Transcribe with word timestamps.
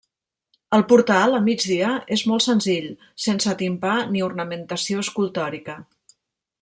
El 0.77 0.83
portal, 0.93 1.35
a 1.39 1.41
migdia, 1.49 1.91
és 2.17 2.23
molt 2.31 2.45
senzill, 2.45 2.87
sense 3.27 3.55
timpà 3.61 3.93
ni 4.17 4.25
ornamentació 4.31 5.05
escultòrica. 5.05 5.77